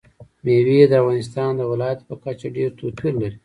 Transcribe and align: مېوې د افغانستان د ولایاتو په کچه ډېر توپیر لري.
مېوې 0.43 0.79
د 0.89 0.93
افغانستان 1.01 1.49
د 1.55 1.61
ولایاتو 1.71 2.07
په 2.09 2.15
کچه 2.23 2.47
ډېر 2.57 2.69
توپیر 2.79 3.13
لري. 3.21 3.37